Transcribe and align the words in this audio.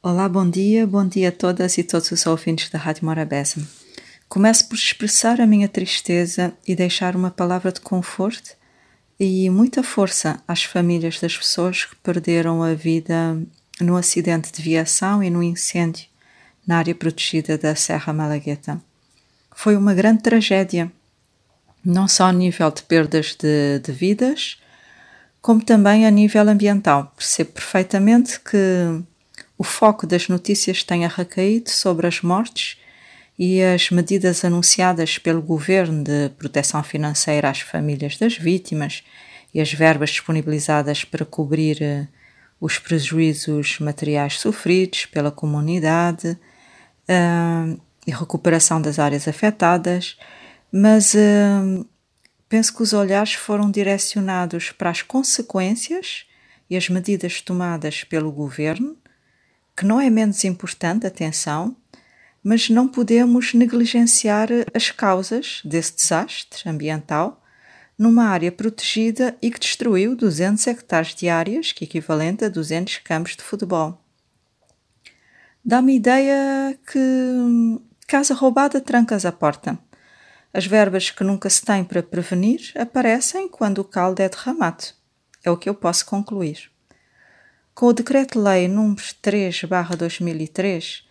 Olá, 0.00 0.28
bom 0.28 0.48
dia, 0.48 0.86
bom 0.86 1.04
dia 1.04 1.30
a 1.30 1.32
todas 1.32 1.76
e 1.76 1.82
todos 1.82 2.12
os 2.12 2.24
ouvintes 2.24 2.70
da 2.70 2.78
Rádio 2.78 3.04
Morabeza. 3.04 3.60
Começo 4.28 4.68
por 4.68 4.76
expressar 4.76 5.40
a 5.40 5.46
minha 5.46 5.68
tristeza 5.68 6.52
e 6.64 6.76
deixar 6.76 7.16
uma 7.16 7.32
palavra 7.32 7.72
de 7.72 7.80
conforto 7.80 8.52
e 9.18 9.50
muita 9.50 9.82
força 9.82 10.40
às 10.46 10.62
famílias 10.62 11.18
das 11.18 11.36
pessoas 11.36 11.84
que 11.84 11.96
perderam 11.96 12.62
a 12.62 12.74
vida 12.74 13.42
no 13.80 13.96
acidente 13.96 14.52
de 14.52 14.62
viação 14.62 15.20
e 15.20 15.30
no 15.30 15.42
incêndio 15.42 16.06
na 16.64 16.78
área 16.78 16.94
protegida 16.94 17.58
da 17.58 17.74
Serra 17.74 18.12
Malagueta. 18.12 18.80
Foi 19.50 19.76
uma 19.76 19.94
grande 19.94 20.22
tragédia, 20.22 20.92
não 21.84 22.06
só 22.06 22.26
a 22.26 22.32
nível 22.32 22.70
de 22.70 22.84
perdas 22.84 23.34
de, 23.34 23.80
de 23.80 23.90
vidas, 23.90 24.62
como 25.42 25.60
também 25.60 26.06
a 26.06 26.10
nível 26.10 26.48
ambiental. 26.48 27.12
Percebo 27.16 27.50
perfeitamente 27.50 28.38
que 28.38 29.02
o 29.58 29.64
foco 29.64 30.06
das 30.06 30.28
notícias 30.28 30.84
tenha 30.84 31.08
recaído 31.08 31.68
sobre 31.68 32.06
as 32.06 32.22
mortes 32.22 32.78
e 33.36 33.60
as 33.60 33.90
medidas 33.90 34.44
anunciadas 34.44 35.18
pelo 35.18 35.42
governo 35.42 36.04
de 36.04 36.28
proteção 36.38 36.82
financeira 36.82 37.50
às 37.50 37.60
famílias 37.60 38.16
das 38.16 38.36
vítimas 38.36 39.02
e 39.52 39.60
as 39.60 39.72
verbas 39.72 40.10
disponibilizadas 40.10 41.04
para 41.04 41.24
cobrir 41.24 41.82
eh, 41.82 42.06
os 42.60 42.78
prejuízos 42.78 43.78
materiais 43.80 44.38
sofridos 44.38 45.06
pela 45.06 45.30
comunidade 45.30 46.36
uh, 47.08 47.80
e 48.06 48.10
recuperação 48.10 48.82
das 48.82 48.98
áreas 48.98 49.28
afetadas, 49.28 50.18
mas 50.72 51.14
uh, 51.14 51.86
penso 52.48 52.74
que 52.74 52.82
os 52.82 52.92
olhares 52.92 53.34
foram 53.34 53.70
direcionados 53.70 54.72
para 54.72 54.90
as 54.90 55.02
consequências 55.02 56.26
e 56.68 56.76
as 56.76 56.88
medidas 56.88 57.40
tomadas 57.40 58.02
pelo 58.02 58.32
governo 58.32 58.96
que 59.78 59.86
não 59.86 60.00
é 60.00 60.10
menos 60.10 60.42
importante, 60.42 61.06
atenção, 61.06 61.76
mas 62.42 62.68
não 62.68 62.88
podemos 62.88 63.54
negligenciar 63.54 64.48
as 64.74 64.90
causas 64.90 65.60
desse 65.64 65.94
desastre 65.94 66.68
ambiental 66.68 67.40
numa 67.96 68.24
área 68.24 68.50
protegida 68.50 69.36
e 69.40 69.52
que 69.52 69.60
destruiu 69.60 70.16
200 70.16 70.66
hectares 70.66 71.14
de 71.14 71.28
áreas, 71.28 71.70
que 71.70 71.84
equivalente 71.84 72.44
a 72.44 72.48
200 72.48 72.98
campos 72.98 73.36
de 73.36 73.42
futebol. 73.44 74.02
Dá-me 75.64 75.94
ideia 75.94 76.76
que 76.90 76.98
casa 78.08 78.34
roubada 78.34 78.80
trancas 78.80 79.24
a 79.24 79.30
porta. 79.30 79.78
As 80.52 80.66
verbas 80.66 81.10
que 81.10 81.22
nunca 81.22 81.48
se 81.48 81.62
têm 81.62 81.84
para 81.84 82.02
prevenir 82.02 82.72
aparecem 82.76 83.48
quando 83.48 83.78
o 83.78 83.84
caldo 83.84 84.20
é 84.22 84.28
derramado. 84.28 84.86
É 85.44 85.50
o 85.52 85.56
que 85.56 85.68
eu 85.68 85.74
posso 85.74 86.04
concluir. 86.04 86.68
Com 87.78 87.86
o 87.86 87.92
Decreto-Lei 87.92 88.66
nº 88.66 88.96
3/2003, 89.22 91.04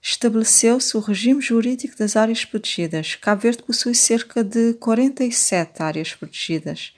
estabeleceu-se 0.00 0.96
o 0.96 1.00
regime 1.00 1.42
jurídico 1.42 1.98
das 1.98 2.16
áreas 2.16 2.46
protegidas. 2.46 3.14
Cabo 3.14 3.42
Verde 3.42 3.62
possui 3.62 3.94
cerca 3.94 4.42
de 4.42 4.72
47 4.72 5.82
áreas 5.82 6.14
protegidas. 6.14 6.96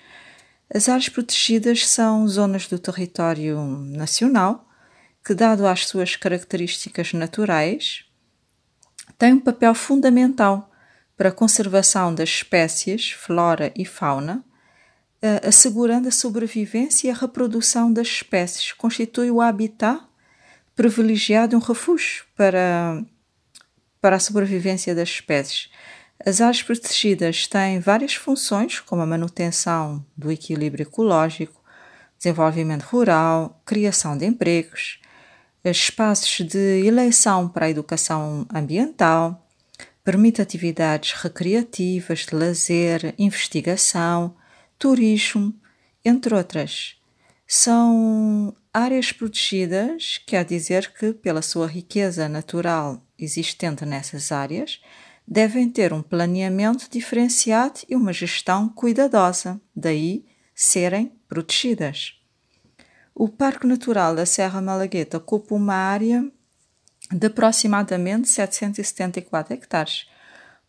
As 0.72 0.88
áreas 0.88 1.08
protegidas 1.08 1.88
são 1.88 2.28
zonas 2.28 2.68
do 2.68 2.78
território 2.78 3.60
nacional 3.66 4.64
que, 5.24 5.34
dado 5.34 5.66
às 5.66 5.88
suas 5.88 6.14
características 6.14 7.12
naturais, 7.12 8.04
têm 9.18 9.32
um 9.32 9.40
papel 9.40 9.74
fundamental 9.74 10.70
para 11.16 11.30
a 11.30 11.32
conservação 11.32 12.14
das 12.14 12.28
espécies, 12.28 13.10
flora 13.10 13.72
e 13.74 13.84
fauna 13.84 14.44
assegurando 15.46 16.08
a 16.08 16.12
sobrevivência 16.12 17.08
e 17.08 17.10
a 17.10 17.14
reprodução 17.14 17.92
das 17.92 18.08
espécies, 18.08 18.72
constitui 18.72 19.30
o 19.30 19.40
habitat 19.40 20.00
privilegiado, 20.74 21.56
um 21.56 21.60
refúgio 21.60 22.24
para, 22.36 23.02
para 24.00 24.16
a 24.16 24.20
sobrevivência 24.20 24.94
das 24.94 25.08
espécies. 25.08 25.70
As 26.24 26.40
áreas 26.40 26.62
protegidas 26.62 27.46
têm 27.46 27.78
várias 27.78 28.14
funções, 28.14 28.80
como 28.80 29.02
a 29.02 29.06
manutenção 29.06 30.04
do 30.16 30.30
equilíbrio 30.30 30.82
ecológico, 30.82 31.62
desenvolvimento 32.18 32.84
rural, 32.84 33.60
criação 33.64 34.16
de 34.16 34.26
empregos, 34.26 35.00
espaços 35.64 36.46
de 36.46 36.86
eleição 36.86 37.48
para 37.48 37.66
a 37.66 37.70
educação 37.70 38.46
ambiental, 38.54 39.46
permite 40.04 40.40
atividades 40.40 41.12
recreativas, 41.12 42.20
de 42.20 42.34
lazer, 42.34 43.14
investigação, 43.18 44.34
turismo, 44.78 45.54
entre 46.04 46.34
outras. 46.34 46.96
São 47.46 48.54
áreas 48.72 49.12
protegidas, 49.12 50.20
quer 50.26 50.44
dizer 50.44 50.92
que, 50.92 51.12
pela 51.12 51.42
sua 51.42 51.66
riqueza 51.66 52.28
natural 52.28 53.02
existente 53.18 53.84
nessas 53.86 54.30
áreas, 54.32 54.80
devem 55.26 55.68
ter 55.68 55.92
um 55.92 56.02
planeamento 56.02 56.88
diferenciado 56.90 57.80
e 57.88 57.96
uma 57.96 58.12
gestão 58.12 58.68
cuidadosa, 58.68 59.60
daí 59.74 60.24
serem 60.54 61.12
protegidas. 61.28 62.14
O 63.14 63.28
Parque 63.28 63.66
Natural 63.66 64.14
da 64.14 64.26
Serra 64.26 64.60
Malagueta 64.60 65.16
ocupa 65.16 65.54
uma 65.54 65.74
área 65.74 66.30
de 67.10 67.26
aproximadamente 67.26 68.28
774 68.28 69.54
hectares, 69.54 70.06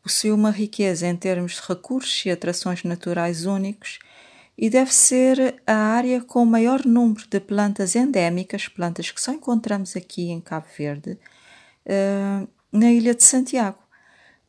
possui 0.08 0.32
uma 0.32 0.52
riqueza 0.52 1.06
em 1.06 1.18
termos 1.18 1.56
de 1.56 1.62
recursos 1.68 2.26
e 2.26 2.32
atrações 2.32 2.82
naturais 2.86 3.46
únicos 3.46 4.00
e 4.58 4.70
deve 4.70 4.94
ser 4.94 5.62
a 5.68 5.76
área 5.76 6.22
com 6.22 6.44
o 6.44 6.46
maior 6.46 6.86
número 6.86 7.28
de 7.28 7.42
plantas 7.42 7.94
endémicas, 7.94 8.70
plantas 8.70 9.12
que 9.12 9.20
só 9.20 9.34
encontramos 9.34 9.98
aqui 9.98 10.30
em 10.30 10.40
Cabo 10.40 10.66
Verde, 10.78 11.20
uh, 11.86 12.48
na 12.72 12.90
Ilha 12.90 13.14
de 13.14 13.22
Santiago. 13.22 13.80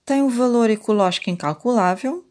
Tem 0.06 0.22
um 0.22 0.28
valor 0.28 0.70
ecológico 0.70 1.28
incalculável 1.28 2.24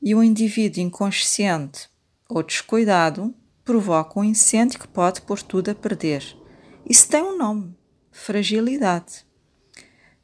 e 0.00 0.14
o 0.14 0.18
um 0.18 0.22
indivíduo 0.22 0.80
inconsciente 0.80 1.90
ou 2.28 2.44
descuidado 2.44 3.34
provoca 3.64 4.20
um 4.20 4.24
incêndio 4.24 4.78
que 4.78 4.86
pode 4.86 5.20
pôr 5.22 5.42
tudo 5.42 5.72
a 5.72 5.74
perder. 5.74 6.24
Isso 6.88 7.08
tem 7.08 7.24
um 7.24 7.36
nome: 7.36 7.76
fragilidade. 8.12 9.27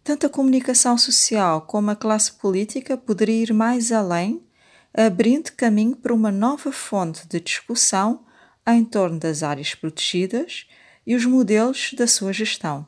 Tanto 0.04 0.26
a 0.26 0.28
comunicação 0.28 0.98
social 0.98 1.62
como 1.62 1.90
a 1.90 1.96
classe 1.96 2.30
política 2.30 2.94
poderia 2.94 3.42
ir 3.42 3.54
mais 3.54 3.90
além, 3.90 4.42
abrindo 4.92 5.50
caminho 5.52 5.96
para 5.96 6.12
uma 6.12 6.30
nova 6.30 6.70
fonte 6.70 7.26
de 7.26 7.40
discussão 7.40 8.22
em 8.66 8.84
torno 8.84 9.18
das 9.18 9.42
áreas 9.42 9.74
protegidas 9.74 10.66
e 11.06 11.14
os 11.14 11.24
modelos 11.24 11.94
da 11.96 12.06
sua 12.06 12.34
gestão. 12.34 12.86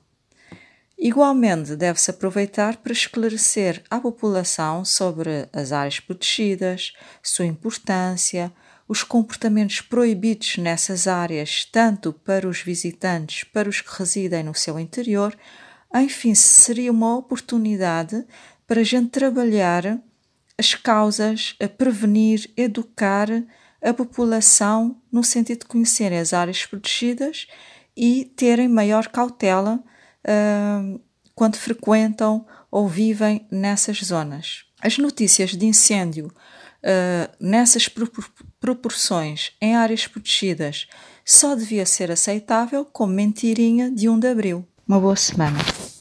Igualmente, 0.99 1.75
deve-se 1.75 2.11
aproveitar 2.11 2.77
para 2.77 2.93
esclarecer 2.93 3.83
à 3.91 3.99
população 3.99 4.85
sobre 4.85 5.49
as 5.55 5.73
áreas 5.73 6.01
protegidas, 6.01 6.93
sua 7.23 7.47
importância, 7.47 8.53
os 8.87 9.03
comportamentos 9.03 9.81
proibidos 9.81 10.59
nessas 10.59 11.07
áreas, 11.07 11.65
tanto 11.65 12.13
para 12.13 12.47
os 12.47 12.61
visitantes, 12.61 13.43
para 13.43 13.69
os 13.69 13.81
que 13.81 13.99
residem 13.99 14.45
no 14.45 14.55
seu 14.55 14.79
interior, 14.79 15.35
enfim, 15.95 16.35
seria 16.35 16.91
uma 16.91 17.17
oportunidade 17.17 18.25
para 18.67 18.81
a 18.81 18.85
gente 18.85 19.11
trabalhar 19.11 20.01
as 20.59 20.75
causas, 20.75 21.55
a 21.61 21.69
prevenir, 21.69 22.51
educar 22.57 23.29
a 23.83 23.93
população 23.93 25.01
no 25.13 25.23
sentido 25.23 25.61
de 25.61 25.67
conhecerem 25.67 26.19
as 26.19 26.33
áreas 26.33 26.65
protegidas 26.65 27.47
e 27.97 28.25
terem 28.37 28.69
maior 28.69 29.09
cautela 29.09 29.83
uh, 30.27 31.01
quando 31.35 31.57
frequentam 31.57 32.47
ou 32.71 32.89
vivem 32.89 33.47
nessas 33.51 33.99
zonas. 33.99 34.65
As 34.81 34.99
notícias 34.99 35.51
de 35.51 35.67
incêndio 35.67 36.27
uh, 36.27 37.33
nessas 37.39 37.89
proporções 38.59 39.53
em 39.61 39.77
áreas 39.77 40.07
protegidas 40.07 40.87
só 41.25 41.55
devia 41.55 41.85
ser 41.85 42.11
aceitável 42.11 42.85
como 42.85 43.13
mentirinha 43.13 43.91
de 43.91 44.09
1 44.09 44.19
de 44.19 44.29
abril. 44.29 44.67
Uma 44.87 45.01
boa 45.01 45.17
semana. 45.17 45.59